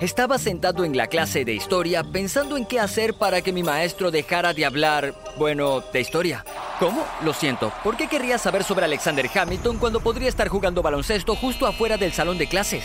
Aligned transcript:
Estaba 0.00 0.38
sentado 0.38 0.84
en 0.84 0.96
la 0.96 1.06
clase 1.06 1.44
de 1.44 1.54
historia 1.54 2.02
pensando 2.02 2.56
en 2.56 2.66
qué 2.66 2.80
hacer 2.80 3.14
para 3.14 3.42
que 3.42 3.52
mi 3.52 3.62
maestro 3.62 4.10
dejara 4.10 4.52
de 4.52 4.64
hablar, 4.64 5.14
bueno, 5.38 5.84
de 5.92 6.00
historia. 6.00 6.44
¿Cómo? 6.80 7.06
Lo 7.22 7.32
siento. 7.32 7.72
¿Por 7.84 7.96
qué 7.96 8.08
querría 8.08 8.36
saber 8.38 8.64
sobre 8.64 8.86
Alexander 8.86 9.30
Hamilton 9.32 9.78
cuando 9.78 10.00
podría 10.00 10.28
estar 10.28 10.48
jugando 10.48 10.82
baloncesto 10.82 11.36
justo 11.36 11.66
afuera 11.66 11.96
del 11.96 12.12
salón 12.12 12.38
de 12.38 12.48
clases? 12.48 12.82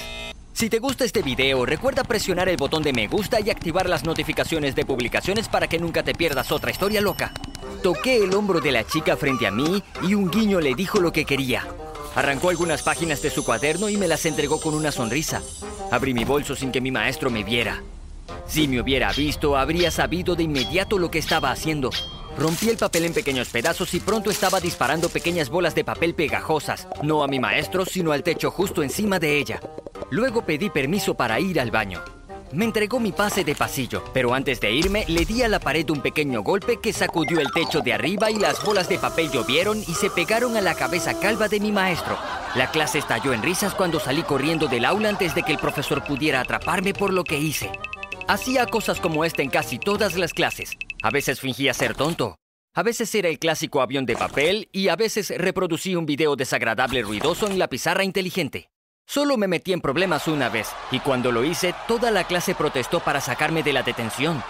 Si 0.53 0.69
te 0.69 0.77
gusta 0.77 1.03
este 1.03 1.23
video, 1.23 1.65
recuerda 1.65 2.03
presionar 2.03 2.47
el 2.47 2.57
botón 2.57 2.83
de 2.83 2.93
me 2.93 3.07
gusta 3.07 3.39
y 3.39 3.49
activar 3.49 3.89
las 3.89 4.03
notificaciones 4.03 4.75
de 4.75 4.85
publicaciones 4.85 5.49
para 5.49 5.67
que 5.67 5.79
nunca 5.79 6.03
te 6.03 6.13
pierdas 6.13 6.51
otra 6.51 6.69
historia 6.69 7.01
loca. 7.01 7.33
Toqué 7.81 8.23
el 8.23 8.35
hombro 8.35 8.61
de 8.61 8.71
la 8.71 8.85
chica 8.85 9.17
frente 9.17 9.47
a 9.47 9.51
mí 9.51 9.83
y 10.03 10.13
un 10.13 10.29
guiño 10.29 10.59
le 10.59 10.75
dijo 10.75 10.99
lo 10.99 11.11
que 11.11 11.25
quería. 11.25 11.65
Arrancó 12.13 12.49
algunas 12.49 12.83
páginas 12.83 13.21
de 13.23 13.31
su 13.31 13.43
cuaderno 13.43 13.89
y 13.89 13.97
me 13.97 14.07
las 14.07 14.25
entregó 14.25 14.59
con 14.61 14.75
una 14.75 14.91
sonrisa. 14.91 15.41
Abrí 15.91 16.13
mi 16.13 16.23
bolso 16.23 16.55
sin 16.55 16.71
que 16.71 16.81
mi 16.81 16.91
maestro 16.91 17.29
me 17.29 17.43
viera. 17.43 17.81
Si 18.45 18.67
me 18.67 18.79
hubiera 18.79 19.11
visto, 19.11 19.57
habría 19.57 19.89
sabido 19.89 20.35
de 20.35 20.43
inmediato 20.43 20.99
lo 20.99 21.09
que 21.09 21.17
estaba 21.17 21.51
haciendo. 21.51 21.89
Rompí 22.37 22.69
el 22.69 22.77
papel 22.77 23.05
en 23.05 23.13
pequeños 23.13 23.49
pedazos 23.49 23.93
y 23.95 23.99
pronto 23.99 24.29
estaba 24.29 24.59
disparando 24.59 25.09
pequeñas 25.09 25.49
bolas 25.49 25.73
de 25.73 25.83
papel 25.83 26.13
pegajosas, 26.13 26.87
no 27.01 27.23
a 27.23 27.27
mi 27.27 27.39
maestro, 27.39 27.85
sino 27.85 28.11
al 28.11 28.23
techo 28.23 28.51
justo 28.51 28.83
encima 28.83 29.19
de 29.19 29.39
ella. 29.39 29.59
Luego 30.11 30.45
pedí 30.45 30.69
permiso 30.69 31.15
para 31.15 31.39
ir 31.39 31.59
al 31.59 31.71
baño. 31.71 32.01
Me 32.51 32.65
entregó 32.65 32.99
mi 32.99 33.11
pase 33.11 33.43
de 33.43 33.53
pasillo, 33.53 34.03
pero 34.11 34.33
antes 34.33 34.59
de 34.59 34.71
irme 34.71 35.05
le 35.07 35.23
di 35.23 35.43
a 35.43 35.47
la 35.47 35.59
pared 35.59 35.87
un 35.91 36.01
pequeño 36.01 36.41
golpe 36.41 36.77
que 36.77 36.93
sacudió 36.93 37.39
el 37.39 37.51
techo 37.51 37.81
de 37.81 37.93
arriba 37.93 38.31
y 38.31 38.39
las 38.39 38.63
bolas 38.63 38.89
de 38.89 38.97
papel 38.97 39.29
llovieron 39.29 39.79
y 39.79 39.93
se 39.93 40.09
pegaron 40.09 40.57
a 40.57 40.61
la 40.61 40.73
cabeza 40.73 41.19
calva 41.19 41.47
de 41.47 41.59
mi 41.59 41.71
maestro. 41.71 42.17
La 42.55 42.71
clase 42.71 42.97
estalló 42.97 43.33
en 43.33 43.43
risas 43.43 43.75
cuando 43.75 43.99
salí 43.99 44.23
corriendo 44.23 44.67
del 44.67 44.85
aula 44.85 45.09
antes 45.09 45.35
de 45.35 45.43
que 45.43 45.51
el 45.51 45.59
profesor 45.59 46.03
pudiera 46.03 46.41
atraparme 46.41 46.93
por 46.93 47.13
lo 47.13 47.23
que 47.23 47.37
hice. 47.37 47.69
Hacía 48.27 48.65
cosas 48.65 48.99
como 48.99 49.25
esta 49.25 49.43
en 49.43 49.51
casi 49.51 49.77
todas 49.77 50.15
las 50.15 50.33
clases. 50.33 50.71
A 51.03 51.11
veces 51.11 51.39
fingía 51.39 51.75
ser 51.75 51.93
tonto. 51.93 52.35
A 52.73 52.81
veces 52.81 53.13
era 53.13 53.29
el 53.29 53.37
clásico 53.37 53.81
avión 53.81 54.07
de 54.07 54.15
papel 54.15 54.69
y 54.71 54.87
a 54.87 54.95
veces 54.95 55.31
reproducía 55.37 55.99
un 55.99 56.07
video 56.07 56.35
desagradable 56.35 57.03
ruidoso 57.03 57.47
en 57.47 57.59
la 57.59 57.67
pizarra 57.67 58.03
inteligente. 58.03 58.69
Solo 59.09 59.37
me 59.37 59.47
metí 59.47 59.73
en 59.73 59.81
problemas 59.81 60.27
una 60.27 60.49
vez 60.49 60.67
y 60.91 60.99
cuando 60.99 61.31
lo 61.31 61.43
hice 61.43 61.73
toda 61.87 62.11
la 62.11 62.25
clase 62.25 62.53
protestó 62.53 62.99
para 62.99 63.19
sacarme 63.19 63.63
de 63.63 63.73
la 63.73 63.81
detención 63.81 64.43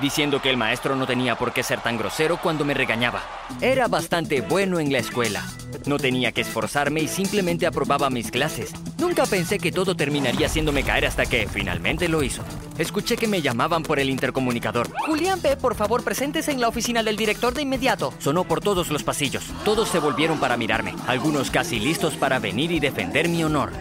diciendo 0.00 0.40
que 0.42 0.50
el 0.50 0.56
maestro 0.56 0.96
no 0.96 1.06
tenía 1.06 1.36
por 1.36 1.52
qué 1.52 1.62
ser 1.62 1.80
tan 1.80 1.96
grosero 1.96 2.38
cuando 2.38 2.64
me 2.64 2.74
regañaba. 2.74 3.22
Era 3.60 3.88
bastante 3.88 4.40
bueno 4.40 4.80
en 4.80 4.92
la 4.92 4.98
escuela. 4.98 5.44
No 5.86 5.98
tenía 5.98 6.32
que 6.32 6.40
esforzarme 6.40 7.00
y 7.00 7.08
simplemente 7.08 7.66
aprobaba 7.66 8.10
mis 8.10 8.30
clases. 8.30 8.72
Nunca 8.98 9.26
pensé 9.26 9.58
que 9.58 9.72
todo 9.72 9.94
terminaría 9.94 10.46
haciéndome 10.46 10.82
caer 10.82 11.06
hasta 11.06 11.26
que 11.26 11.46
finalmente 11.46 12.08
lo 12.08 12.22
hizo. 12.22 12.42
Escuché 12.78 13.16
que 13.16 13.28
me 13.28 13.42
llamaban 13.42 13.82
por 13.82 13.98
el 13.98 14.08
intercomunicador. 14.08 14.88
Julián 15.06 15.40
P., 15.40 15.56
por 15.56 15.74
favor, 15.74 16.02
presentes 16.02 16.48
en 16.48 16.60
la 16.60 16.68
oficina 16.68 17.02
del 17.02 17.16
director 17.16 17.52
de 17.52 17.62
inmediato. 17.62 18.14
Sonó 18.18 18.44
por 18.44 18.60
todos 18.60 18.90
los 18.90 19.02
pasillos. 19.02 19.44
Todos 19.64 19.88
se 19.88 19.98
volvieron 19.98 20.40
para 20.40 20.56
mirarme, 20.56 20.94
algunos 21.06 21.50
casi 21.50 21.78
listos 21.78 22.14
para 22.14 22.38
venir 22.38 22.72
y 22.72 22.80
defender 22.80 23.28
mi 23.28 23.44
honor. 23.44 23.72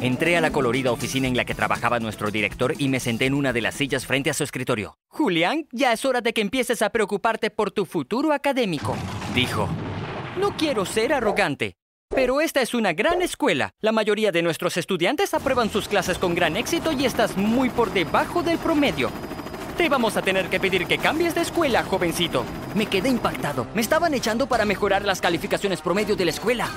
Entré 0.00 0.38
a 0.38 0.40
la 0.40 0.50
colorida 0.50 0.92
oficina 0.92 1.28
en 1.28 1.36
la 1.36 1.44
que 1.44 1.54
trabajaba 1.54 2.00
nuestro 2.00 2.30
director 2.30 2.72
y 2.78 2.88
me 2.88 3.00
senté 3.00 3.26
en 3.26 3.34
una 3.34 3.52
de 3.52 3.60
las 3.60 3.74
sillas 3.74 4.06
frente 4.06 4.30
a 4.30 4.34
su 4.34 4.44
escritorio. 4.44 4.96
Julián, 5.08 5.66
ya 5.72 5.92
es 5.92 6.06
hora 6.06 6.22
de 6.22 6.32
que 6.32 6.40
empieces 6.40 6.80
a 6.80 6.88
preocuparte 6.88 7.50
por 7.50 7.70
tu 7.70 7.84
futuro 7.84 8.32
académico, 8.32 8.96
dijo. 9.34 9.68
No 10.38 10.56
quiero 10.56 10.86
ser 10.86 11.12
arrogante, 11.12 11.76
pero 12.08 12.40
esta 12.40 12.62
es 12.62 12.72
una 12.72 12.94
gran 12.94 13.20
escuela. 13.20 13.74
La 13.80 13.92
mayoría 13.92 14.32
de 14.32 14.40
nuestros 14.40 14.78
estudiantes 14.78 15.34
aprueban 15.34 15.68
sus 15.68 15.86
clases 15.86 16.16
con 16.16 16.34
gran 16.34 16.56
éxito 16.56 16.92
y 16.92 17.04
estás 17.04 17.36
muy 17.36 17.68
por 17.68 17.92
debajo 17.92 18.42
del 18.42 18.56
promedio. 18.56 19.10
Te 19.76 19.90
vamos 19.90 20.16
a 20.16 20.22
tener 20.22 20.48
que 20.48 20.60
pedir 20.60 20.86
que 20.86 20.96
cambies 20.96 21.34
de 21.34 21.42
escuela, 21.42 21.84
jovencito. 21.84 22.46
Me 22.74 22.86
quedé 22.86 23.10
impactado. 23.10 23.66
Me 23.74 23.82
estaban 23.82 24.14
echando 24.14 24.46
para 24.46 24.64
mejorar 24.64 25.04
las 25.04 25.20
calificaciones 25.20 25.82
promedio 25.82 26.16
de 26.16 26.24
la 26.24 26.30
escuela. 26.30 26.70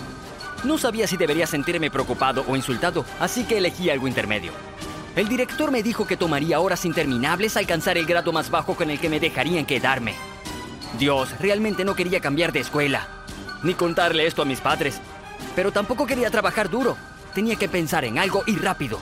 No 0.63 0.77
sabía 0.77 1.07
si 1.07 1.17
debería 1.17 1.45
sentirme 1.45 1.91
preocupado 1.91 2.45
o 2.47 2.55
insultado, 2.55 3.05
así 3.19 3.43
que 3.43 3.57
elegí 3.57 3.89
algo 3.89 4.07
intermedio. 4.07 4.51
El 5.15 5.27
director 5.27 5.71
me 5.71 5.83
dijo 5.83 6.07
que 6.07 6.17
tomaría 6.17 6.59
horas 6.59 6.85
interminables 6.85 7.57
alcanzar 7.57 7.97
el 7.97 8.05
grado 8.05 8.31
más 8.31 8.49
bajo 8.49 8.75
con 8.75 8.89
el 8.89 8.99
que 8.99 9.09
me 9.09 9.19
dejarían 9.19 9.65
quedarme. 9.65 10.15
Dios, 10.97 11.29
realmente 11.39 11.85
no 11.85 11.95
quería 11.95 12.19
cambiar 12.19 12.51
de 12.51 12.61
escuela, 12.61 13.07
ni 13.61 13.73
contarle 13.73 14.25
esto 14.25 14.41
a 14.41 14.45
mis 14.45 14.61
padres, 14.61 14.99
pero 15.55 15.71
tampoco 15.71 16.07
quería 16.07 16.31
trabajar 16.31 16.69
duro. 16.69 16.97
Tenía 17.33 17.55
que 17.55 17.67
pensar 17.67 18.05
en 18.05 18.17
algo 18.17 18.43
y 18.47 18.55
rápido. 18.55 18.99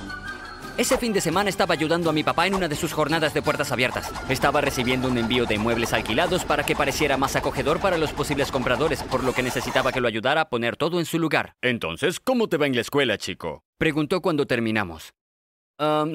Ese 0.77 0.97
fin 0.97 1.13
de 1.13 1.21
semana 1.21 1.49
estaba 1.49 1.73
ayudando 1.73 2.09
a 2.09 2.13
mi 2.13 2.23
papá 2.23 2.47
en 2.47 2.55
una 2.55 2.67
de 2.67 2.75
sus 2.75 2.93
jornadas 2.93 3.33
de 3.33 3.41
puertas 3.41 3.71
abiertas. 3.71 4.11
Estaba 4.29 4.61
recibiendo 4.61 5.09
un 5.09 5.17
envío 5.17 5.45
de 5.45 5.59
muebles 5.59 5.93
alquilados 5.93 6.45
para 6.45 6.63
que 6.63 6.75
pareciera 6.75 7.17
más 7.17 7.35
acogedor 7.35 7.79
para 7.79 7.97
los 7.97 8.13
posibles 8.13 8.51
compradores, 8.51 9.03
por 9.03 9.23
lo 9.23 9.33
que 9.33 9.43
necesitaba 9.43 9.91
que 9.91 10.01
lo 10.01 10.07
ayudara 10.07 10.41
a 10.41 10.49
poner 10.49 10.77
todo 10.77 10.99
en 10.99 11.05
su 11.05 11.19
lugar. 11.19 11.55
Entonces, 11.61 12.19
¿cómo 12.19 12.47
te 12.47 12.57
va 12.57 12.67
en 12.67 12.75
la 12.75 12.81
escuela, 12.81 13.17
chico? 13.17 13.63
Preguntó 13.77 14.21
cuando 14.21 14.47
terminamos. 14.47 15.13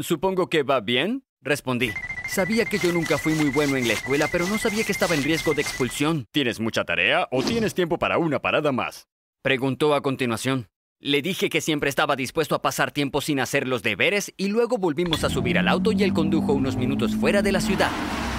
supongo 0.01 0.49
que 0.49 0.63
va 0.63 0.81
bien, 0.81 1.25
respondí. 1.43 1.93
Sabía 2.29 2.65
que 2.65 2.79
yo 2.79 2.93
nunca 2.93 3.19
fui 3.19 3.35
muy 3.35 3.51
bueno 3.51 3.77
en 3.77 3.87
la 3.87 3.95
escuela, 3.95 4.29
pero 4.31 4.47
no 4.47 4.59
sabía 4.59 4.85
que 4.85 4.93
estaba 4.93 5.15
en 5.15 5.23
riesgo 5.23 5.55
de 5.55 5.63
expulsión. 5.63 6.27
¿Tienes 6.33 6.61
mucha 6.61 6.85
tarea 6.85 7.29
o 7.31 7.43
tienes 7.43 7.75
tiempo 7.75 7.99
para 7.99 8.19
una 8.19 8.41
parada 8.41 8.73
más? 8.73 9.07
Preguntó 9.43 9.95
a 9.95 10.03
continuación. 10.03 10.69
Le 11.07 11.23
dije 11.23 11.49
que 11.49 11.61
siempre 11.61 11.89
estaba 11.89 12.17
dispuesto 12.17 12.57
a 12.57 12.63
pasar 12.63 12.91
tiempo 12.91 13.21
sin 13.21 13.39
hacer 13.39 13.69
los 13.69 13.85
deberes 13.85 14.33
y 14.37 14.49
luego 14.49 14.77
volvimos 14.77 15.23
a 15.23 15.31
subir 15.31 15.57
al 15.57 15.69
auto 15.69 15.93
y 15.93 16.03
él 16.03 16.13
condujo 16.13 16.53
unos 16.53 16.75
minutos 16.75 17.15
fuera 17.15 17.43
de 17.43 17.53
la 17.53 17.61
ciudad. 17.61 17.93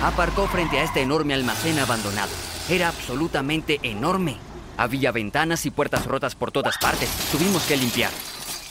Aparcó 0.03 0.47
frente 0.47 0.77
a 0.77 0.83
este 0.83 1.01
enorme 1.01 1.33
almacén 1.33 1.79
abandonado. 1.79 2.31
Era 2.69 2.89
absolutamente 2.89 3.79
enorme. 3.83 4.35
Había 4.75 5.13
ventanas 5.13 5.65
y 5.65 5.71
puertas 5.71 6.05
rotas 6.05 6.35
por 6.35 6.51
todas 6.51 6.77
partes. 6.77 7.09
Tuvimos 7.31 7.65
que 7.65 7.77
limpiar. 7.77 8.11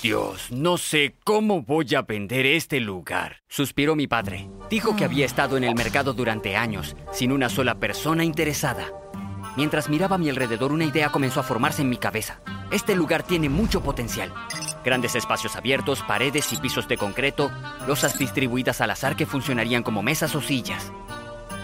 Dios, 0.02 0.52
no 0.52 0.76
sé 0.76 1.14
cómo 1.24 1.62
voy 1.62 1.94
a 1.94 2.02
vender 2.02 2.44
este 2.44 2.80
lugar. 2.80 3.38
Suspiró 3.48 3.96
mi 3.96 4.06
padre. 4.06 4.50
Dijo 4.68 4.94
que 4.94 5.04
había 5.06 5.24
estado 5.24 5.56
en 5.56 5.64
el 5.64 5.74
mercado 5.74 6.12
durante 6.12 6.54
años, 6.54 6.94
sin 7.12 7.32
una 7.32 7.48
sola 7.48 7.80
persona 7.80 8.24
interesada. 8.24 8.92
Mientras 9.56 9.88
miraba 9.88 10.16
a 10.16 10.18
mi 10.18 10.28
alrededor, 10.28 10.72
una 10.72 10.84
idea 10.84 11.08
comenzó 11.08 11.40
a 11.40 11.42
formarse 11.42 11.82
en 11.82 11.88
mi 11.88 11.96
cabeza. 11.96 12.40
Este 12.70 12.94
lugar 12.94 13.22
tiene 13.22 13.48
mucho 13.48 13.82
potencial. 13.82 14.32
Grandes 14.84 15.14
espacios 15.14 15.56
abiertos, 15.56 16.02
paredes 16.02 16.52
y 16.52 16.56
pisos 16.58 16.86
de 16.88 16.98
concreto, 16.98 17.50
losas 17.86 18.18
distribuidas 18.18 18.80
al 18.80 18.90
azar 18.90 19.16
que 19.16 19.24
funcionarían 19.24 19.82
como 19.82 20.02
mesas 20.02 20.34
o 20.34 20.42
sillas. 20.42 20.92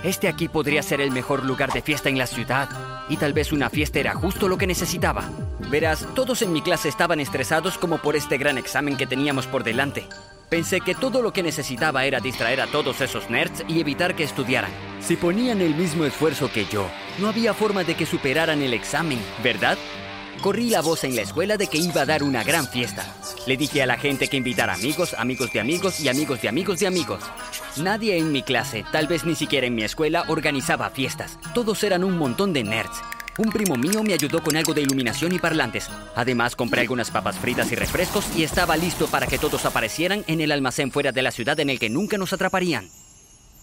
Este 0.03 0.27
aquí 0.27 0.49
podría 0.49 0.83
ser 0.83 1.01
el 1.01 1.13
mejor 1.13 1.45
lugar 1.45 1.73
de 1.73 1.83
fiesta 1.83 2.09
en 2.09 2.19
la 2.19 2.27
ciudad, 2.27 2.69
y 3.09 3.19
tal 3.19 3.35
vez 3.35 3.53
una 3.53 3.69
fiesta 3.71 4.01
era 4.01 4.15
justo 4.15 4.49
lo 4.49 4.59
que 4.59 4.67
necesitaba. 4.67 5.25
Verás, 5.71 6.07
todos 6.15 6.43
en 6.43 6.53
mi 6.53 6.63
clase 6.63 6.89
estaban 6.89 7.21
estresados 7.21 7.79
como 7.79 7.99
por 7.99 8.17
este 8.17 8.39
gran 8.39 8.59
examen 8.59 8.97
que 8.97 9.07
teníamos 9.07 9.47
por 9.47 9.65
delante. 9.65 10.09
Pensé 10.53 10.83
que 10.83 10.95
todo 10.95 11.23
lo 11.23 11.33
que 11.33 11.43
necesitaba 11.43 12.05
era 12.05 12.21
distraer 12.21 12.61
a 12.61 12.67
todos 12.67 13.01
esos 13.01 13.31
nerds 13.31 13.65
y 13.69 13.81
evitar 13.81 14.15
que 14.15 14.25
estudiaran. 14.25 14.71
Si 15.01 15.17
ponían 15.17 15.63
el 15.63 15.75
mismo 15.75 16.05
esfuerzo 16.05 16.53
que 16.53 16.67
yo, 16.67 16.91
no 17.19 17.29
había 17.29 17.55
forma 17.55 17.85
de 17.85 17.95
que 17.95 18.05
superaran 18.05 18.61
el 18.61 18.75
examen, 18.75 19.19
¿verdad? 19.43 19.79
Corrí 20.43 20.69
la 20.69 20.83
voz 20.83 21.05
en 21.05 21.17
la 21.17 21.23
escuela 21.23 21.57
de 21.57 21.69
que 21.69 21.79
iba 21.79 22.03
a 22.03 22.05
dar 22.05 22.23
una 22.23 22.45
gran 22.45 22.69
fiesta. 22.69 23.17
Le 23.47 23.57
dije 23.57 23.83
a 23.83 23.87
la 23.87 23.97
gente 23.97 24.29
que 24.29 24.37
invitara 24.37 24.75
amigos, 24.75 25.15
amigos 25.15 25.51
de 25.55 25.61
amigos 25.61 25.99
y 26.01 26.11
amigos 26.11 26.43
de 26.43 26.49
amigos 26.51 26.81
de 26.81 26.87
amigos. 26.87 27.23
Nadie 27.79 28.19
en 28.19 28.31
mi 28.31 28.43
clase, 28.43 28.85
tal 28.93 29.07
vez 29.07 29.25
ni 29.25 29.35
siquiera 29.35 29.67
en 29.67 29.75
mi 29.75 29.85
escuela, 29.85 30.25
organizaba 30.29 30.91
fiestas. 30.91 31.39
Todos 31.55 31.83
eran 31.83 32.05
un 32.05 32.19
montón 32.19 32.53
de 32.53 32.63
nerds. 32.63 33.01
Un 33.39 33.51
primo 33.51 33.77
mío 33.77 34.03
me 34.03 34.13
ayudó 34.13 34.43
con 34.43 34.57
algo 34.57 34.75
de 34.75 34.83
iluminación 34.83 35.33
y 35.33 35.39
parlantes. 35.39 35.89
Además, 36.15 36.55
compré 36.55 36.83
algunas 36.83 37.11
papas 37.11 37.39
fritas 37.39 37.73
y 37.73 37.75
refrescos 37.75 38.27
y 38.37 38.43
estaba 38.43 38.77
listo 38.77 39.07
para 39.07 39.27
que 39.27 39.39
todos 39.39 39.65
aparecieran 39.65 40.23
en 40.27 40.43
el 40.43 40.53
almacén 40.53 40.93
fuera 40.93 41.13
de 41.13 41.23
la 41.23 41.31
ciudad 41.31 41.59
en 41.61 41.71
el 41.71 41.79
que 41.79 41.89
nunca 41.89 42.19
nos 42.19 42.35
atraparían. 42.35 42.91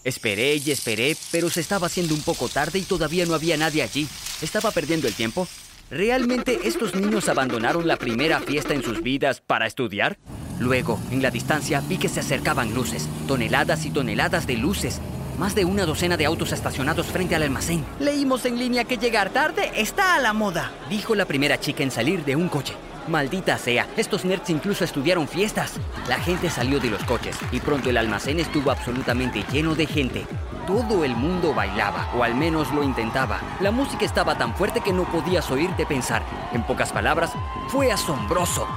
Esperé 0.03 0.55
y 0.55 0.71
esperé, 0.71 1.15
pero 1.31 1.51
se 1.51 1.61
estaba 1.61 1.85
haciendo 1.85 2.15
un 2.15 2.21
poco 2.21 2.49
tarde 2.49 2.79
y 2.79 2.83
todavía 2.83 3.27
no 3.27 3.35
había 3.35 3.57
nadie 3.57 3.83
allí. 3.83 4.07
¿Estaba 4.41 4.71
perdiendo 4.71 5.07
el 5.07 5.13
tiempo? 5.13 5.47
¿Realmente 5.91 6.61
estos 6.63 6.95
niños 6.95 7.29
abandonaron 7.29 7.87
la 7.87 7.97
primera 7.97 8.39
fiesta 8.39 8.73
en 8.73 8.81
sus 8.81 9.03
vidas 9.03 9.41
para 9.41 9.67
estudiar? 9.67 10.17
Luego, 10.59 10.99
en 11.11 11.21
la 11.21 11.31
distancia, 11.31 11.81
vi 11.87 11.97
que 11.97 12.09
se 12.09 12.21
acercaban 12.21 12.73
luces, 12.73 13.07
toneladas 13.27 13.85
y 13.85 13.91
toneladas 13.91 14.47
de 14.47 14.57
luces, 14.57 14.99
más 15.39 15.55
de 15.55 15.63
una 15.63 15.85
docena 15.85 16.17
de 16.17 16.25
autos 16.25 16.51
estacionados 16.51 17.07
frente 17.07 17.33
al 17.33 17.43
almacén. 17.43 17.85
Leímos 17.99 18.45
en 18.45 18.59
línea 18.59 18.83
que 18.83 18.97
llegar 18.97 19.29
tarde 19.29 19.71
está 19.75 20.15
a 20.15 20.19
la 20.19 20.33
moda, 20.33 20.71
dijo 20.89 21.15
la 21.15 21.25
primera 21.25 21.59
chica 21.59 21.81
en 21.81 21.91
salir 21.91 22.25
de 22.25 22.35
un 22.35 22.49
coche. 22.49 22.75
Maldita 23.07 23.57
sea, 23.57 23.87
estos 23.97 24.25
nerds 24.25 24.49
incluso 24.49 24.83
estudiaron 24.83 25.27
fiestas. 25.27 25.79
La 26.07 26.19
gente 26.19 26.49
salió 26.49 26.79
de 26.79 26.91
los 26.91 27.03
coches 27.05 27.37
y 27.51 27.59
pronto 27.59 27.89
el 27.89 27.97
almacén 27.97 28.39
estuvo 28.39 28.69
absolutamente 28.69 29.43
lleno 29.51 29.73
de 29.73 29.87
gente. 29.87 30.27
Todo 30.67 31.03
el 31.03 31.15
mundo 31.15 31.53
bailaba, 31.53 32.11
o 32.15 32.23
al 32.23 32.35
menos 32.35 32.71
lo 32.71 32.83
intentaba. 32.83 33.39
La 33.61 33.71
música 33.71 34.05
estaba 34.05 34.37
tan 34.37 34.53
fuerte 34.55 34.81
que 34.81 34.93
no 34.93 35.05
podías 35.05 35.49
oírte 35.49 35.87
pensar. 35.87 36.21
En 36.53 36.61
pocas 36.63 36.91
palabras, 36.91 37.31
fue 37.69 37.91
asombroso. 37.91 38.67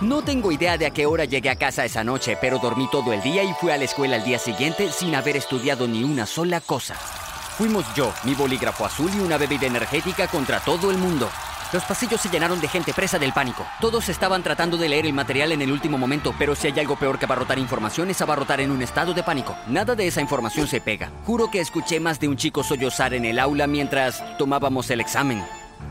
No 0.00 0.22
tengo 0.22 0.50
idea 0.50 0.78
de 0.78 0.86
a 0.86 0.90
qué 0.90 1.04
hora 1.04 1.26
llegué 1.26 1.50
a 1.50 1.56
casa 1.56 1.84
esa 1.84 2.02
noche, 2.02 2.38
pero 2.40 2.58
dormí 2.58 2.88
todo 2.90 3.12
el 3.12 3.20
día 3.20 3.44
y 3.44 3.52
fui 3.52 3.70
a 3.70 3.76
la 3.76 3.84
escuela 3.84 4.16
al 4.16 4.24
día 4.24 4.38
siguiente 4.38 4.90
sin 4.90 5.14
haber 5.14 5.36
estudiado 5.36 5.86
ni 5.86 6.02
una 6.04 6.24
sola 6.24 6.62
cosa. 6.62 6.94
Fuimos 6.94 7.84
yo, 7.94 8.10
mi 8.24 8.32
bolígrafo 8.34 8.86
azul 8.86 9.10
y 9.14 9.20
una 9.20 9.36
bebida 9.36 9.66
energética 9.66 10.26
contra 10.26 10.60
todo 10.60 10.90
el 10.90 10.96
mundo. 10.96 11.28
Los 11.74 11.84
pasillos 11.84 12.18
se 12.18 12.30
llenaron 12.30 12.62
de 12.62 12.68
gente 12.68 12.94
presa 12.94 13.18
del 13.18 13.34
pánico. 13.34 13.66
Todos 13.78 14.08
estaban 14.08 14.42
tratando 14.42 14.78
de 14.78 14.88
leer 14.88 15.04
el 15.04 15.12
material 15.12 15.52
en 15.52 15.60
el 15.60 15.70
último 15.70 15.98
momento, 15.98 16.34
pero 16.38 16.54
si 16.54 16.68
hay 16.68 16.80
algo 16.80 16.96
peor 16.96 17.18
que 17.18 17.26
abarrotar 17.26 17.58
información 17.58 18.08
es 18.08 18.22
abarrotar 18.22 18.62
en 18.62 18.70
un 18.70 18.80
estado 18.80 19.12
de 19.12 19.22
pánico. 19.22 19.54
Nada 19.68 19.94
de 19.94 20.06
esa 20.06 20.22
información 20.22 20.66
se 20.66 20.80
pega. 20.80 21.10
Juro 21.26 21.50
que 21.50 21.60
escuché 21.60 22.00
más 22.00 22.18
de 22.18 22.28
un 22.28 22.38
chico 22.38 22.64
sollozar 22.64 23.12
en 23.12 23.26
el 23.26 23.38
aula 23.38 23.66
mientras 23.66 24.24
tomábamos 24.38 24.88
el 24.90 25.02
examen. 25.02 25.44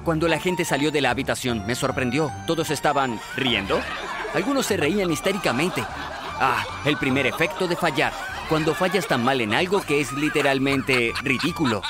Cuando 0.03 0.27
la 0.27 0.39
gente 0.39 0.65
salió 0.65 0.91
de 0.91 1.01
la 1.01 1.11
habitación, 1.11 1.65
me 1.67 1.75
sorprendió. 1.75 2.31
Todos 2.47 2.71
estaban 2.71 3.19
riendo. 3.35 3.79
Algunos 4.33 4.65
se 4.65 4.77
reían 4.77 5.11
histéricamente. 5.11 5.83
Ah, 6.39 6.65
el 6.85 6.97
primer 6.97 7.27
efecto 7.27 7.67
de 7.67 7.75
fallar. 7.75 8.13
Cuando 8.47 8.73
fallas 8.73 9.07
tan 9.07 9.23
mal 9.23 9.41
en 9.41 9.53
algo 9.53 9.81
que 9.81 10.01
es 10.01 10.11
literalmente 10.13 11.13
ridículo. 11.21 11.81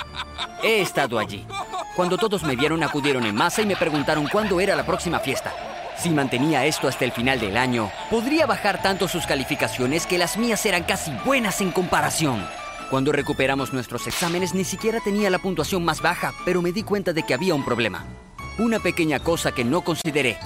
He 0.64 0.82
estado 0.82 1.20
allí. 1.20 1.46
Cuando 1.96 2.18
todos 2.18 2.44
me 2.44 2.56
vieron, 2.56 2.84
acudieron 2.84 3.26
en 3.26 3.36
masa 3.36 3.62
y 3.62 3.66
me 3.66 3.76
preguntaron 3.76 4.28
cuándo 4.28 4.60
era 4.60 4.76
la 4.76 4.86
próxima 4.86 5.20
fiesta. 5.20 5.54
Si 5.98 6.10
mantenía 6.10 6.66
esto 6.66 6.88
hasta 6.88 7.04
el 7.04 7.12
final 7.12 7.40
del 7.40 7.58
año, 7.58 7.92
podría 8.10 8.46
bajar 8.46 8.82
tanto 8.82 9.08
sus 9.08 9.26
calificaciones 9.26 10.06
que 10.06 10.18
las 10.18 10.38
mías 10.38 10.66
eran 10.66 10.84
casi 10.84 11.12
buenas 11.26 11.60
en 11.60 11.72
comparación. 11.72 12.46
Cuando 12.90 13.12
recuperamos 13.12 13.72
nuestros 13.72 14.08
exámenes 14.08 14.56
ni 14.56 14.64
siquiera 14.64 15.00
tenía 15.00 15.30
la 15.30 15.38
puntuación 15.38 15.86
más 15.86 16.02
baja, 16.02 16.34
pero 16.44 16.64
me 16.64 16.72
di 16.72 16.82
cuenta 16.82 17.14
de 17.14 17.22
que 17.22 17.36
había 17.36 17.54
un 17.54 17.64
problema. 17.64 18.04
Una 18.58 18.80
pequeña 18.80 19.20
cosa 19.20 19.52
que 19.52 19.64
no 19.64 19.82
consideré. 19.82 20.40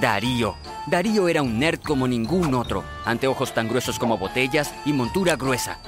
Darío. 0.00 0.56
Darío 0.86 1.28
era 1.28 1.42
un 1.42 1.58
nerd 1.58 1.80
como 1.82 2.08
ningún 2.08 2.54
otro, 2.54 2.82
anteojos 3.04 3.52
tan 3.52 3.68
gruesos 3.68 3.98
como 3.98 4.16
botellas 4.16 4.72
y 4.86 4.94
montura 4.94 5.36
gruesa. 5.36 5.78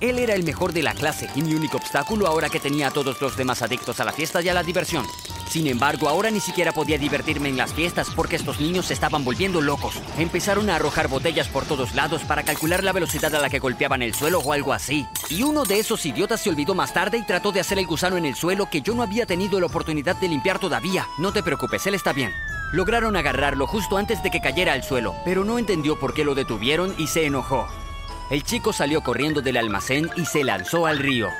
Él 0.00 0.18
era 0.18 0.34
el 0.34 0.44
mejor 0.44 0.72
de 0.72 0.82
la 0.82 0.94
clase 0.94 1.28
y 1.34 1.42
mi 1.42 1.54
único 1.54 1.76
obstáculo 1.76 2.26
ahora 2.26 2.48
que 2.48 2.58
tenía 2.58 2.88
a 2.88 2.90
todos 2.90 3.20
los 3.20 3.36
demás 3.36 3.60
adictos 3.60 4.00
a 4.00 4.04
la 4.04 4.12
fiesta 4.12 4.40
y 4.40 4.48
a 4.48 4.54
la 4.54 4.62
diversión. 4.62 5.04
Sin 5.56 5.68
embargo, 5.68 6.10
ahora 6.10 6.30
ni 6.30 6.38
siquiera 6.38 6.70
podía 6.70 6.98
divertirme 6.98 7.48
en 7.48 7.56
las 7.56 7.72
fiestas 7.72 8.08
porque 8.14 8.36
estos 8.36 8.60
niños 8.60 8.84
se 8.84 8.92
estaban 8.92 9.24
volviendo 9.24 9.62
locos. 9.62 9.94
Empezaron 10.18 10.68
a 10.68 10.76
arrojar 10.76 11.08
botellas 11.08 11.48
por 11.48 11.64
todos 11.64 11.94
lados 11.94 12.20
para 12.24 12.42
calcular 12.42 12.84
la 12.84 12.92
velocidad 12.92 13.34
a 13.34 13.40
la 13.40 13.48
que 13.48 13.58
golpeaban 13.58 14.02
el 14.02 14.12
suelo 14.12 14.40
o 14.40 14.52
algo 14.52 14.74
así. 14.74 15.06
Y 15.30 15.44
uno 15.44 15.64
de 15.64 15.78
esos 15.78 16.04
idiotas 16.04 16.42
se 16.42 16.50
olvidó 16.50 16.74
más 16.74 16.92
tarde 16.92 17.16
y 17.16 17.24
trató 17.24 17.52
de 17.52 17.60
hacer 17.60 17.78
el 17.78 17.86
gusano 17.86 18.18
en 18.18 18.26
el 18.26 18.34
suelo 18.34 18.68
que 18.68 18.82
yo 18.82 18.94
no 18.94 19.02
había 19.02 19.24
tenido 19.24 19.58
la 19.58 19.64
oportunidad 19.64 20.16
de 20.16 20.28
limpiar 20.28 20.58
todavía. 20.58 21.06
No 21.16 21.32
te 21.32 21.42
preocupes, 21.42 21.86
él 21.86 21.94
está 21.94 22.12
bien. 22.12 22.34
Lograron 22.74 23.16
agarrarlo 23.16 23.66
justo 23.66 23.96
antes 23.96 24.22
de 24.22 24.30
que 24.30 24.42
cayera 24.42 24.74
al 24.74 24.84
suelo, 24.84 25.14
pero 25.24 25.42
no 25.46 25.58
entendió 25.58 25.98
por 25.98 26.12
qué 26.12 26.22
lo 26.22 26.34
detuvieron 26.34 26.94
y 26.98 27.06
se 27.06 27.24
enojó. 27.24 27.66
El 28.28 28.42
chico 28.42 28.74
salió 28.74 29.00
corriendo 29.00 29.40
del 29.40 29.56
almacén 29.56 30.10
y 30.16 30.26
se 30.26 30.44
lanzó 30.44 30.84
al 30.84 30.98
río. 30.98 31.30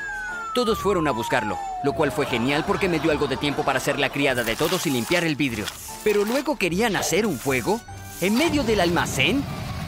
Todos 0.57 0.79
fueron 0.79 1.07
a 1.07 1.11
buscarlo, 1.11 1.59
lo 1.85 1.93
cual 1.93 2.11
fue 2.11 2.25
genial 2.25 2.65
porque 2.67 2.89
me 2.89 2.99
dio 2.99 3.11
algo 3.11 3.27
de 3.27 3.37
tiempo 3.37 3.63
para 3.63 3.79
ser 3.79 3.99
la 3.99 4.09
criada 4.09 4.43
de 4.43 4.57
todos 4.57 4.87
y 4.87 4.91
limpiar 4.91 5.23
el 5.23 5.37
vidrio. 5.37 5.67
Pero 6.03 6.25
luego 6.25 6.57
querían 6.57 6.97
hacer 6.97 7.27
un 7.27 7.39
fuego. 7.39 7.79
¿En 8.23 8.37
medio 8.37 8.63
del 8.63 8.81
almacén? 8.81 9.45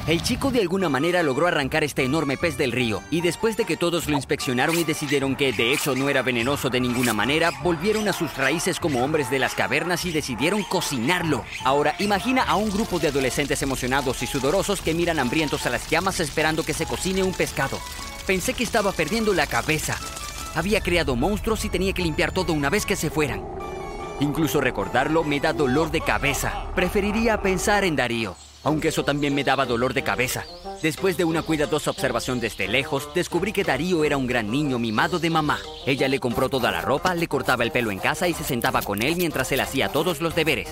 El 0.07 0.23
chico 0.23 0.51
de 0.51 0.61
alguna 0.61 0.91
manera 0.91 1.23
logró 1.23 1.47
arrancar 1.47 1.85
este 1.85 2.05
enorme 2.05 2.37
pez 2.37 2.59
del 2.59 2.73
río, 2.73 3.03
y 3.11 3.23
después 3.23 3.57
de 3.57 3.65
que 3.65 3.79
todos 3.79 4.09
lo 4.09 4.17
inspeccionaron 4.17 4.79
y 4.79 4.85
decidieron 4.85 5.37
que 5.37 5.55
de 5.55 5.73
hecho 5.73 5.95
no 5.95 6.11
era 6.11 6.21
venenoso 6.21 6.69
de 6.69 6.81
ninguna 6.81 7.15
manera, 7.15 7.51
volvieron 7.63 8.07
a 8.07 8.13
sus 8.13 8.37
raíces 8.37 8.79
como 8.79 9.03
hombres 9.03 9.31
de 9.31 9.39
las 9.39 9.55
cavernas 9.55 10.05
y 10.05 10.13
decidieron 10.13 10.65
cocinarlo. 10.65 11.47
Ahora, 11.65 11.95
imagina 11.99 12.43
a 12.43 12.57
un 12.57 12.71
grupo 12.71 12.99
de 12.99 13.09
adolescentes 13.09 13.63
emocionados 13.63 14.23
y 14.23 14.27
sudorosos 14.27 14.83
que 14.83 14.93
miran 14.93 15.19
hambrientos 15.19 15.65
a 15.65 15.71
las 15.71 15.89
llamas 15.89 16.21
esperando 16.21 16.63
que 16.63 16.75
se 16.75 16.85
cocine 16.85 17.23
un 17.23 17.33
pescado. 17.33 17.81
Pensé 18.27 18.53
que 18.53 18.65
estaba 18.65 18.93
perdiendo 18.93 19.33
la 19.33 19.47
cabeza. 19.47 19.99
Había 20.55 20.81
creado 20.81 21.17
monstruos 21.17 21.65
y 21.65 21.69
tenía 21.69 21.93
que 21.93 22.03
limpiar 22.03 22.33
todo 22.33 22.53
una 22.53 22.71
vez 22.71 22.87
que 22.87 22.97
se 22.97 23.11
fueran. 23.11 23.45
Incluso 24.21 24.61
recordarlo 24.61 25.25
me 25.25 25.41
da 25.41 25.53
dolor 25.53 25.91
de 25.91 26.01
cabeza. 26.01 26.67
Preferiría 26.75 27.41
pensar 27.41 27.85
en 27.85 27.97
Darío 27.97 28.37
aunque 28.65 28.89
eso 28.89 29.05
también 29.05 29.35
me 29.35 29.45
daba 29.45 29.67
dolor 29.67 29.95
de 29.95 30.03
cabeza. 30.03 30.45
Después 30.83 31.17
de 31.17 31.25
una 31.25 31.43
cuidadosa 31.43 31.91
observación 31.91 32.41
desde 32.41 32.69
lejos, 32.69 33.09
descubrí 33.15 33.53
que 33.53 33.65
Darío 33.65 34.05
era 34.05 34.17
un 34.17 34.27
gran 34.27 34.51
niño 34.51 34.79
mimado 34.79 35.19
de 35.19 35.31
mamá. 35.31 35.59
Ella 35.87 36.09
le 36.09 36.21
compró 36.21 36.49
toda 36.49 36.71
la 36.71 36.81
ropa, 36.81 37.15
le 37.15 37.29
cortaba 37.29 37.65
el 37.65 37.71
pelo 37.71 37.91
en 37.91 37.99
casa 37.99 38.29
y 38.29 38.35
se 38.35 38.45
sentaba 38.45 38.83
con 38.83 39.03
él 39.03 39.17
mientras 39.17 39.51
él 39.53 39.61
hacía 39.61 39.89
todos 39.89 40.21
los 40.21 40.35
deberes. 40.35 40.69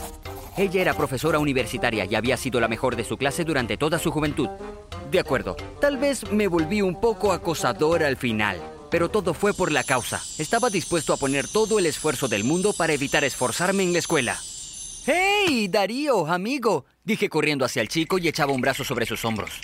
Ella 0.56 0.80
era 0.80 0.94
profesora 0.94 1.38
universitaria 1.38 2.04
y 2.04 2.14
había 2.14 2.36
sido 2.36 2.60
la 2.60 2.68
mejor 2.68 2.96
de 2.96 3.04
su 3.04 3.16
clase 3.16 3.44
durante 3.44 3.76
toda 3.76 3.98
su 3.98 4.10
juventud. 4.10 4.48
De 5.10 5.20
acuerdo, 5.20 5.56
tal 5.80 5.98
vez 5.98 6.30
me 6.30 6.48
volví 6.48 6.82
un 6.82 7.00
poco 7.00 7.32
acosador 7.32 8.02
al 8.02 8.16
final, 8.16 8.60
pero 8.90 9.08
todo 9.08 9.34
fue 9.34 9.54
por 9.54 9.72
la 9.72 9.84
causa. 9.84 10.22
Estaba 10.38 10.70
dispuesto 10.70 11.12
a 11.12 11.16
poner 11.16 11.48
todo 11.48 11.78
el 11.78 11.86
esfuerzo 11.86 12.28
del 12.28 12.44
mundo 12.44 12.72
para 12.72 12.92
evitar 12.92 13.24
esforzarme 13.24 13.82
en 13.82 13.92
la 13.92 13.98
escuela. 13.98 14.38
¡Hey, 15.06 15.68
Darío, 15.68 16.26
amigo! 16.26 16.84
Dije 17.04 17.28
corriendo 17.28 17.64
hacia 17.64 17.82
el 17.82 17.88
chico 17.88 18.18
y 18.18 18.28
echaba 18.28 18.52
un 18.52 18.60
brazo 18.60 18.82
sobre 18.82 19.06
sus 19.06 19.24
hombros. 19.24 19.60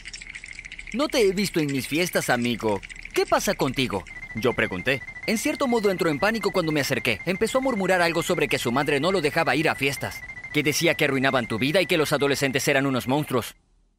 No 0.93 1.09
te 1.09 1.21
he 1.21 1.33
visto 1.33 1.59
en 1.59 1.73
mis 1.73 1.89
fiestas, 1.89 2.31
amigo. 2.31 2.81
¿Qué 3.15 3.27
pasa 3.27 3.55
contigo? 3.55 4.05
Yo 4.35 4.53
pregunté. 4.53 5.03
En 5.27 5.39
cierto 5.39 5.67
modo 5.67 5.91
entró 5.91 6.11
en 6.11 6.19
pánico 6.19 6.51
cuando 6.53 6.71
me 6.71 6.81
acerqué. 6.81 7.21
Empezó 7.27 7.59
a 7.59 7.63
murmurar 7.63 8.03
algo 8.03 8.23
sobre 8.23 8.47
que 8.47 8.59
su 8.59 8.73
madre 8.73 9.01
no 9.01 9.11
lo 9.11 9.21
dejaba 9.21 9.57
ir 9.57 9.69
a 9.69 9.75
fiestas, 9.75 10.21
que 10.53 10.63
decía 10.63 10.95
que 10.95 11.05
arruinaban 11.05 11.49
tu 11.49 11.59
vida 11.59 11.81
y 11.81 11.87
que 11.87 11.99
los 11.99 12.13
adolescentes 12.13 12.67
eran 12.69 12.87
unos 12.87 13.09
monstruos. 13.09 13.55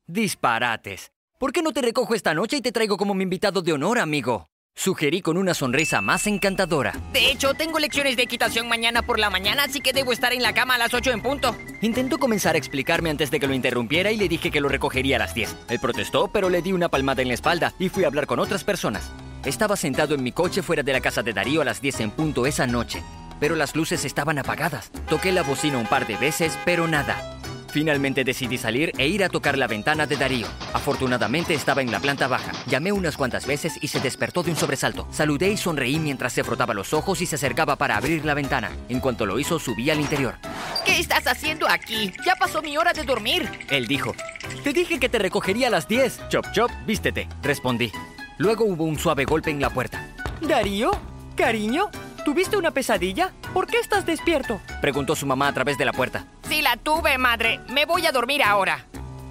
Disparates. 0.07 1.11
¿Por 1.39 1.51
qué 1.51 1.61
no 1.61 1.73
te 1.73 1.81
recojo 1.81 2.15
esta 2.15 2.33
noche 2.33 2.57
y 2.57 2.61
te 2.61 2.71
traigo 2.71 2.95
como 2.97 3.13
mi 3.13 3.23
invitado 3.23 3.61
de 3.61 3.73
honor, 3.73 3.99
amigo? 3.99 4.47
Sugerí 4.75 5.21
con 5.21 5.37
una 5.37 5.53
sonrisa 5.53 6.01
más 6.01 6.25
encantadora. 6.25 6.93
De 7.13 7.31
hecho, 7.31 7.53
tengo 7.53 7.77
lecciones 7.79 8.17
de 8.17 8.23
equitación 8.23 8.67
mañana 8.67 9.03
por 9.03 9.19
la 9.19 9.29
mañana, 9.29 9.63
así 9.65 9.81
que 9.81 9.93
debo 9.93 10.11
estar 10.11 10.33
en 10.33 10.41
la 10.41 10.53
cama 10.53 10.75
a 10.75 10.77
las 10.79 10.93
8 10.93 11.11
en 11.11 11.21
punto. 11.21 11.55
Intentó 11.81 12.17
comenzar 12.17 12.55
a 12.55 12.57
explicarme 12.57 13.11
antes 13.11 13.29
de 13.29 13.39
que 13.39 13.47
lo 13.47 13.53
interrumpiera 13.53 14.11
y 14.11 14.17
le 14.17 14.27
dije 14.27 14.49
que 14.51 14.59
lo 14.59 14.69
recogería 14.69 15.17
a 15.17 15.19
las 15.19 15.35
10. 15.35 15.55
Él 15.69 15.79
protestó, 15.79 16.27
pero 16.27 16.49
le 16.49 16.61
di 16.61 16.73
una 16.73 16.89
palmada 16.89 17.21
en 17.21 17.27
la 17.27 17.35
espalda 17.35 17.73
y 17.77 17.89
fui 17.89 18.03
a 18.03 18.07
hablar 18.07 18.25
con 18.25 18.39
otras 18.39 18.63
personas. 18.63 19.11
Estaba 19.45 19.75
sentado 19.75 20.15
en 20.15 20.23
mi 20.23 20.31
coche 20.31 20.63
fuera 20.63 20.83
de 20.83 20.93
la 20.93 21.01
casa 21.01 21.21
de 21.21 21.33
Darío 21.33 21.61
a 21.61 21.65
las 21.65 21.79
10 21.79 21.99
en 22.01 22.11
punto 22.11 22.45
esa 22.47 22.65
noche, 22.65 23.03
pero 23.39 23.55
las 23.55 23.75
luces 23.75 24.05
estaban 24.05 24.39
apagadas. 24.39 24.91
Toqué 25.07 25.31
la 25.31 25.43
bocina 25.43 25.77
un 25.77 25.87
par 25.87 26.07
de 26.07 26.17
veces, 26.17 26.57
pero 26.65 26.87
nada. 26.87 27.39
Finalmente 27.73 28.23
decidí 28.23 28.59
salir 28.59 28.91
e 28.99 29.07
ir 29.07 29.23
a 29.23 29.29
tocar 29.29 29.57
la 29.57 29.65
ventana 29.65 30.05
de 30.05 30.15
Darío. 30.15 30.45
Afortunadamente 30.73 31.55
estaba 31.55 31.81
en 31.81 31.91
la 31.91 31.99
planta 31.99 32.27
baja. 32.27 32.51
Llamé 32.67 32.91
unas 32.91 33.17
cuantas 33.17 33.47
veces 33.47 33.79
y 33.81 33.87
se 33.87 33.99
despertó 33.99 34.43
de 34.43 34.51
un 34.51 34.55
sobresalto. 34.55 35.07
Saludé 35.09 35.49
y 35.49 35.57
sonreí 35.57 35.97
mientras 35.97 36.33
se 36.33 36.43
frotaba 36.43 36.75
los 36.75 36.93
ojos 36.93 37.19
y 37.21 37.25
se 37.25 37.33
acercaba 37.33 37.75
para 37.75 37.97
abrir 37.97 38.25
la 38.25 38.35
ventana. 38.35 38.69
En 38.89 38.99
cuanto 38.99 39.25
lo 39.25 39.39
hizo, 39.39 39.57
subí 39.57 39.89
al 39.89 39.99
interior. 39.99 40.35
¿Qué 40.85 40.99
estás 40.99 41.25
haciendo 41.25 41.67
aquí? 41.67 42.13
Ya 42.23 42.35
pasó 42.35 42.61
mi 42.61 42.77
hora 42.77 42.93
de 42.93 43.05
dormir. 43.05 43.49
Él 43.71 43.87
dijo, 43.87 44.13
te 44.63 44.71
dije 44.71 44.99
que 44.99 45.09
te 45.09 45.17
recogería 45.17 45.69
a 45.69 45.71
las 45.71 45.87
10. 45.87 46.29
Chop, 46.29 46.45
chop, 46.53 46.69
vístete. 46.85 47.27
Respondí. 47.41 47.91
Luego 48.37 48.65
hubo 48.65 48.83
un 48.83 48.99
suave 48.99 49.25
golpe 49.25 49.49
en 49.49 49.59
la 49.59 49.71
puerta. 49.71 50.13
¿Darío? 50.41 50.91
¿Cariño? 51.35 51.89
¿Tuviste 52.23 52.55
una 52.55 52.69
pesadilla? 52.69 53.31
¿Por 53.51 53.65
qué 53.65 53.79
estás 53.79 54.05
despierto? 54.05 54.61
Preguntó 54.79 55.15
su 55.15 55.25
mamá 55.25 55.47
a 55.47 55.53
través 55.53 55.79
de 55.79 55.85
la 55.85 55.91
puerta. 55.91 56.27
La 56.73 56.77
tuve, 56.77 57.19
madre. 57.19 57.59
Me 57.69 57.85
voy 57.85 58.07
a 58.07 58.11
dormir 58.11 58.41
ahora. 58.41 58.87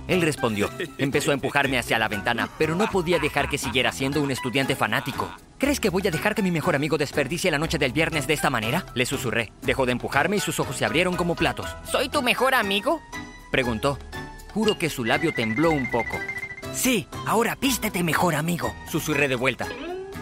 Él 0.06 0.22
respondió. 0.22 0.70
Empezó 0.96 1.32
a 1.32 1.34
empujarme 1.34 1.76
hacia 1.76 1.99
la 1.99 2.06
ventana, 2.06 2.49
pero 2.56 2.76
no 2.76 2.88
podía 2.88 3.18
dejar 3.18 3.49
que 3.49 3.58
siguiera 3.58 3.90
siendo 3.90 4.22
un 4.22 4.30
estudiante 4.30 4.76
fanático. 4.76 5.28
¿Crees 5.58 5.80
que 5.80 5.90
voy 5.90 6.06
a 6.06 6.12
dejar 6.12 6.37
que 6.37 6.42
mi 6.42 6.52
mejor 6.52 6.76
amigo 6.76 6.99
desperdicie 6.99 7.50
la 7.50 7.58
noche 7.58 7.78
del 7.78 7.90
viernes 7.90 8.28
de 8.28 8.34
esta 8.34 8.49
manera? 8.49 8.87
Le 8.94 9.06
susurré. 9.06 9.50
Dejó 9.62 9.87
de 9.87 9.90
empujarme 9.90 10.37
y 10.37 10.38
sus 10.38 10.61
ojos 10.61 10.76
se 10.76 10.84
abrieron 10.84 11.16
como 11.16 11.34
platos. 11.34 11.66
¿Soy 11.82 12.08
tu 12.08 12.22
mejor 12.22 12.54
amigo? 12.54 13.00
Preguntó. 13.50 13.99
Juro 14.54 14.78
que 14.78 14.88
su 14.88 15.04
labio 15.04 15.34
tembló 15.34 15.72
un 15.72 15.90
poco. 15.90 16.16
Sí, 16.72 17.08
ahora 17.26 17.58
vístete 17.61 18.04
mejor 18.04 18.37
amigo. 18.37 18.72
Susurré 18.88 19.26
de 19.26 19.34
vuelta. 19.34 19.66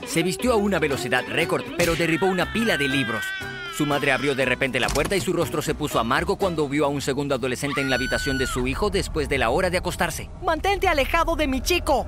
Se 0.06 0.22
vistió 0.22 0.54
a 0.54 0.56
una 0.56 0.78
velocidad 0.78 1.22
récord, 1.28 1.64
pero 1.76 1.96
derribó 1.96 2.28
una 2.28 2.50
pila 2.50 2.78
de 2.78 2.88
libros. 2.88 3.26
Su 3.80 3.86
madre 3.86 4.12
abrió 4.12 4.34
de 4.34 4.44
repente 4.44 4.78
la 4.78 4.90
puerta 4.90 5.16
y 5.16 5.22
su 5.22 5.32
rostro 5.32 5.62
se 5.62 5.74
puso 5.74 5.98
amargo 5.98 6.36
cuando 6.36 6.68
vio 6.68 6.84
a 6.84 6.88
un 6.88 7.00
segundo 7.00 7.34
adolescente 7.34 7.80
en 7.80 7.88
la 7.88 7.96
habitación 7.96 8.36
de 8.36 8.46
su 8.46 8.66
hijo 8.66 8.90
después 8.90 9.26
de 9.30 9.38
la 9.38 9.48
hora 9.48 9.70
de 9.70 9.78
acostarse. 9.78 10.28
¡Mantente 10.44 10.86
alejado 10.86 11.34
de 11.34 11.46
mi 11.46 11.62
chico! 11.62 12.06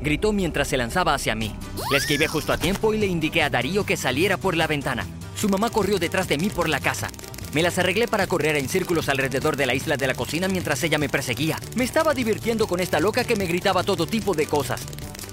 Gritó 0.00 0.32
mientras 0.32 0.68
se 0.68 0.76
lanzaba 0.76 1.14
hacia 1.14 1.34
mí. 1.34 1.56
Le 1.90 1.96
esquivé 1.96 2.28
justo 2.28 2.52
a 2.52 2.56
tiempo 2.56 2.94
y 2.94 2.98
le 2.98 3.06
indiqué 3.06 3.42
a 3.42 3.50
Darío 3.50 3.84
que 3.84 3.96
saliera 3.96 4.36
por 4.36 4.56
la 4.56 4.68
ventana. 4.68 5.08
Su 5.34 5.48
mamá 5.48 5.70
corrió 5.70 5.98
detrás 5.98 6.28
de 6.28 6.38
mí 6.38 6.50
por 6.50 6.68
la 6.68 6.78
casa. 6.78 7.08
Me 7.52 7.64
las 7.64 7.80
arreglé 7.80 8.06
para 8.06 8.28
correr 8.28 8.54
en 8.54 8.68
círculos 8.68 9.08
alrededor 9.08 9.56
de 9.56 9.66
la 9.66 9.74
isla 9.74 9.96
de 9.96 10.06
la 10.06 10.14
cocina 10.14 10.46
mientras 10.46 10.84
ella 10.84 10.98
me 10.98 11.08
perseguía. 11.08 11.58
Me 11.74 11.82
estaba 11.82 12.14
divirtiendo 12.14 12.68
con 12.68 12.78
esta 12.78 13.00
loca 13.00 13.24
que 13.24 13.34
me 13.34 13.46
gritaba 13.46 13.82
todo 13.82 14.06
tipo 14.06 14.34
de 14.34 14.46
cosas 14.46 14.86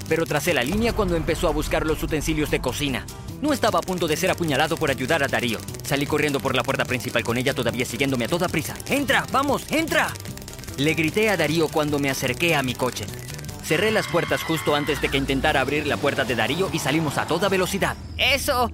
pero 0.07 0.25
tracé 0.25 0.53
la 0.53 0.63
línea 0.63 0.93
cuando 0.93 1.15
empezó 1.15 1.47
a 1.47 1.51
buscar 1.51 1.85
los 1.85 2.01
utensilios 2.03 2.51
de 2.51 2.61
cocina. 2.61 3.05
No 3.45 3.53
estaba 3.53 3.77
a 3.77 3.81
punto 3.83 4.07
de 4.07 4.17
ser 4.17 4.31
apuñalado 4.31 4.75
por 4.75 4.89
ayudar 4.89 5.21
a 5.21 5.27
Darío. 5.27 5.59
Salí 5.83 6.07
corriendo 6.07 6.39
por 6.39 6.55
la 6.55 6.63
puerta 6.63 6.83
principal 6.83 7.23
con 7.23 7.37
ella 7.37 7.53
todavía 7.53 7.85
siguiéndome 7.85 8.25
a 8.25 8.27
toda 8.27 8.47
prisa. 8.47 8.73
¡Entra! 8.89 9.23
¡Vamos! 9.31 9.71
¡Entra! 9.71 10.07
Le 10.79 10.95
grité 10.95 11.29
a 11.29 11.37
Darío 11.37 11.67
cuando 11.67 11.99
me 11.99 12.09
acerqué 12.09 12.55
a 12.55 12.63
mi 12.63 12.73
coche. 12.73 13.05
Cerré 13.63 13.91
las 13.91 14.07
puertas 14.07 14.41
justo 14.41 14.73
antes 14.73 14.99
de 14.99 15.09
que 15.09 15.19
intentara 15.19 15.61
abrir 15.61 15.85
la 15.85 15.97
puerta 15.97 16.23
de 16.23 16.35
Darío 16.35 16.69
y 16.73 16.79
salimos 16.79 17.19
a 17.19 17.27
toda 17.27 17.47
velocidad. 17.47 17.95
Eso 18.17 18.71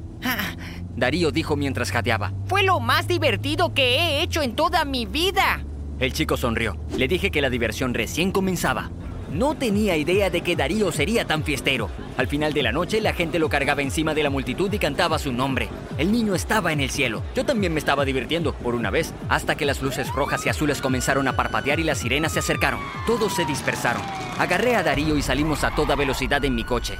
Darío 0.95 1.31
dijo 1.31 1.57
mientras 1.57 1.91
jadeaba. 1.91 2.31
fue 2.47 2.63
lo 2.63 2.79
más 2.79 3.09
divertido 3.09 3.73
que 3.73 3.97
he 3.97 4.23
hecho 4.23 4.41
en 4.41 4.55
toda 4.55 4.85
mi 4.85 5.05
vida. 5.05 5.65
El 5.99 6.13
chico 6.13 6.37
sonrió. 6.37 6.77
Le 6.95 7.09
dije 7.09 7.29
que 7.29 7.41
la 7.41 7.49
diversión 7.49 7.93
recién 7.93 8.31
comenzaba. 8.31 8.89
No 9.31 9.55
tenía 9.55 9.95
idea 9.95 10.29
de 10.29 10.41
que 10.41 10.57
Darío 10.57 10.91
sería 10.91 11.25
tan 11.25 11.43
fiestero. 11.43 11.89
Al 12.17 12.27
final 12.27 12.51
de 12.51 12.63
la 12.63 12.73
noche, 12.73 12.99
la 12.99 13.13
gente 13.13 13.39
lo 13.39 13.47
cargaba 13.47 13.81
encima 13.81 14.13
de 14.13 14.23
la 14.23 14.29
multitud 14.29 14.71
y 14.73 14.77
cantaba 14.77 15.17
su 15.19 15.31
nombre. 15.31 15.69
El 15.97 16.11
niño 16.11 16.35
estaba 16.35 16.73
en 16.73 16.81
el 16.81 16.89
cielo. 16.89 17.23
Yo 17.33 17.45
también 17.45 17.73
me 17.73 17.79
estaba 17.79 18.03
divirtiendo, 18.03 18.53
por 18.53 18.75
una 18.75 18.89
vez, 18.89 19.13
hasta 19.29 19.55
que 19.55 19.65
las 19.65 19.81
luces 19.81 20.09
rojas 20.09 20.45
y 20.45 20.49
azules 20.49 20.81
comenzaron 20.81 21.29
a 21.29 21.37
parpadear 21.37 21.79
y 21.79 21.83
las 21.83 21.99
sirenas 21.99 22.33
se 22.33 22.39
acercaron. 22.39 22.81
Todos 23.07 23.33
se 23.33 23.45
dispersaron. 23.45 24.01
Agarré 24.37 24.75
a 24.75 24.83
Darío 24.83 25.15
y 25.17 25.21
salimos 25.21 25.63
a 25.63 25.73
toda 25.73 25.95
velocidad 25.95 26.43
en 26.43 26.55
mi 26.55 26.65
coche. 26.65 26.97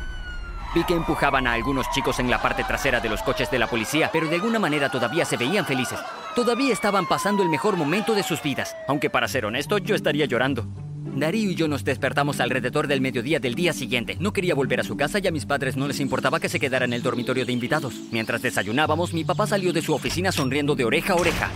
Vi 0.73 0.85
que 0.85 0.93
empujaban 0.93 1.47
a 1.47 1.53
algunos 1.53 1.89
chicos 1.91 2.19
en 2.19 2.31
la 2.31 2.41
parte 2.41 2.63
trasera 2.63 3.01
de 3.01 3.09
los 3.09 3.21
coches 3.23 3.51
de 3.51 3.59
la 3.59 3.67
policía, 3.67 4.09
pero 4.13 4.27
de 4.27 4.35
alguna 4.35 4.57
manera 4.57 4.89
todavía 4.89 5.25
se 5.25 5.35
veían 5.35 5.65
felices. 5.65 5.99
Todavía 6.33 6.71
estaban 6.71 7.07
pasando 7.07 7.43
el 7.43 7.49
mejor 7.49 7.75
momento 7.75 8.15
de 8.15 8.23
sus 8.23 8.41
vidas, 8.41 8.73
aunque 8.87 9.09
para 9.09 9.27
ser 9.27 9.45
honesto 9.45 9.79
yo 9.79 9.95
estaría 9.95 10.25
llorando. 10.27 10.65
Darío 11.15 11.51
y 11.51 11.55
yo 11.55 11.67
nos 11.67 11.83
despertamos 11.83 12.39
alrededor 12.39 12.87
del 12.87 13.01
mediodía 13.01 13.39
del 13.39 13.55
día 13.55 13.73
siguiente. 13.73 14.15
No 14.19 14.31
quería 14.31 14.55
volver 14.55 14.79
a 14.79 14.83
su 14.83 14.95
casa 14.95 15.19
y 15.19 15.27
a 15.27 15.31
mis 15.31 15.45
padres 15.45 15.75
no 15.75 15.87
les 15.87 15.99
importaba 15.99 16.39
que 16.39 16.49
se 16.49 16.59
quedara 16.59 16.85
en 16.85 16.93
el 16.93 17.01
dormitorio 17.01 17.45
de 17.45 17.51
invitados. 17.51 17.93
Mientras 18.11 18.41
desayunábamos, 18.41 19.13
mi 19.13 19.23
papá 19.23 19.45
salió 19.45 19.73
de 19.73 19.81
su 19.81 19.93
oficina 19.93 20.31
sonriendo 20.31 20.75
de 20.75 20.85
oreja 20.85 21.13
a 21.13 21.17
oreja. 21.17 21.49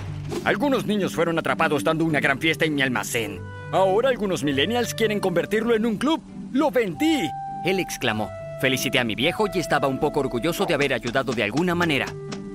Algunos 0.44 0.86
niños 0.86 1.16
fueron 1.16 1.40
atrapados 1.40 1.84
dando 1.84 2.04
una 2.04 2.20
gran 2.20 2.40
fiesta 2.40 2.66
en 2.66 2.76
mi 2.76 2.82
almacén. 2.82 3.40
Ahora 3.72 4.10
algunos 4.10 4.44
millennials 4.44 4.94
quieren 4.94 5.20
convertirlo 5.20 5.74
en 5.74 5.86
un 5.86 5.98
club. 5.98 6.22
¡Lo 6.52 6.70
vendí! 6.70 7.30
Él 7.66 7.80
exclamó. 7.80 8.30
Felicité 8.60 9.00
a 9.00 9.04
mi 9.04 9.16
viejo 9.16 9.46
y 9.54 9.60
estaba 9.60 9.88
un 9.88 10.00
poco 10.00 10.20
orgulloso 10.20 10.66
de 10.66 10.74
haber 10.74 10.94
ayudado 10.94 11.34
de 11.34 11.44
alguna 11.44 11.76
manera. 11.76 12.08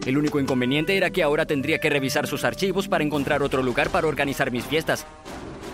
El 0.06 0.16
único 0.16 0.40
inconveniente 0.40 0.96
era 0.96 1.10
que 1.10 1.22
ahora 1.22 1.44
tendría 1.44 1.78
que 1.78 1.90
revisar 1.90 2.26
sus 2.26 2.44
archivos 2.44 2.88
para 2.88 3.04
encontrar 3.04 3.42
otro 3.42 3.62
lugar 3.62 3.90
para 3.90 4.06
organizar 4.06 4.50
mis 4.50 4.64
fiestas. 4.64 5.06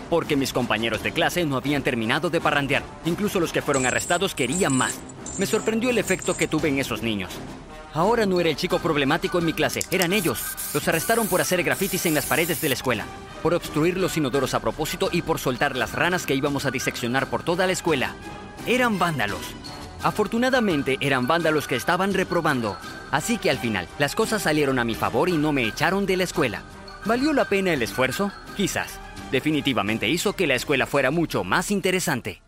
Porque 0.09 0.35
mis 0.35 0.53
compañeros 0.53 1.03
de 1.03 1.11
clase 1.11 1.45
no 1.45 1.57
habían 1.57 1.83
terminado 1.83 2.29
de 2.29 2.41
parrandear. 2.41 2.83
Incluso 3.05 3.39
los 3.39 3.51
que 3.51 3.61
fueron 3.61 3.85
arrestados 3.85 4.35
querían 4.35 4.75
más. 4.75 4.99
Me 5.37 5.45
sorprendió 5.45 5.89
el 5.89 5.97
efecto 5.97 6.35
que 6.35 6.47
tuve 6.47 6.69
en 6.69 6.79
esos 6.79 7.01
niños. 7.01 7.31
Ahora 7.93 8.25
no 8.25 8.39
era 8.39 8.49
el 8.49 8.55
chico 8.55 8.79
problemático 8.79 9.39
en 9.39 9.45
mi 9.45 9.53
clase, 9.53 9.79
eran 9.91 10.13
ellos. 10.13 10.39
Los 10.73 10.87
arrestaron 10.87 11.27
por 11.27 11.41
hacer 11.41 11.63
grafitis 11.63 12.05
en 12.05 12.13
las 12.13 12.25
paredes 12.25 12.61
de 12.61 12.69
la 12.69 12.75
escuela, 12.75 13.05
por 13.41 13.53
obstruir 13.53 13.97
los 13.97 14.15
inodoros 14.17 14.53
a 14.53 14.59
propósito 14.59 15.09
y 15.11 15.23
por 15.23 15.39
soltar 15.39 15.75
las 15.75 15.93
ranas 15.93 16.25
que 16.25 16.35
íbamos 16.35 16.65
a 16.65 16.71
diseccionar 16.71 17.27
por 17.27 17.43
toda 17.43 17.65
la 17.65 17.73
escuela. 17.73 18.13
Eran 18.67 18.99
vándalos. 18.99 19.41
Afortunadamente 20.03 20.97
eran 21.01 21.25
vándalos 21.25 21.67
que 21.67 21.75
estaban 21.75 22.13
reprobando. 22.13 22.77
Así 23.09 23.37
que 23.37 23.49
al 23.49 23.57
final, 23.57 23.87
las 23.97 24.15
cosas 24.15 24.43
salieron 24.43 24.79
a 24.79 24.83
mi 24.83 24.93
favor 24.93 25.29
y 25.29 25.37
no 25.37 25.51
me 25.51 25.65
echaron 25.65 26.05
de 26.05 26.17
la 26.17 26.23
escuela. 26.23 26.61
¿Valió 27.07 27.31
la 27.31 27.45
pena 27.45 27.71
el 27.71 27.81
esfuerzo? 27.81 28.33
Quizás. 28.57 28.99
Definitivamente 29.31 30.09
hizo 30.09 30.33
que 30.33 30.45
la 30.45 30.55
escuela 30.55 30.85
fuera 30.85 31.09
mucho 31.09 31.45
más 31.45 31.71
interesante. 31.71 32.41